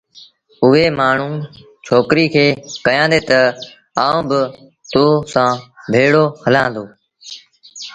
اُئي 0.63 0.85
مآڻهوٚٚݩ 0.97 1.49
ڇوڪري 1.85 2.25
کي 2.33 2.45
ڪهيآݩدي 2.85 3.19
تا 3.29 3.39
آئوݩ 4.05 4.25
با 4.29 4.41
تو 4.91 5.03
سآݩ 5.33 5.53
ڀيڙو 5.91 6.23
هلآݩ 6.45 6.69
دو 6.73 6.83